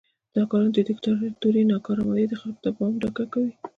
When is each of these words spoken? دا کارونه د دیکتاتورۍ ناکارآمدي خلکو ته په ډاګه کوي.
دا 0.35 0.43
کارونه 0.49 0.71
د 0.73 0.79
دیکتاتورۍ 0.89 1.63
ناکارآمدي 1.71 2.35
خلکو 2.41 2.61
ته 2.65 2.69
په 2.77 2.83
ډاګه 3.01 3.25
کوي. 3.33 3.53